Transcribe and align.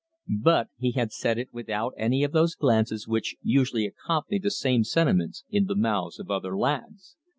But 0.41 0.69
he 0.79 0.93
had 0.93 1.11
said 1.11 1.37
it 1.37 1.53
without 1.53 1.93
any 1.95 2.23
of 2.23 2.31
those 2.31 2.55
glances 2.55 3.07
which 3.07 3.35
usually 3.43 3.85
accompanied 3.85 4.41
the 4.41 4.49
same 4.49 4.83
sentiments 4.83 5.43
in 5.51 5.65
the 5.67 5.75
mouths 5.75 6.17
of 6.19 6.31
other 6.31 6.57
lads. 6.57 7.17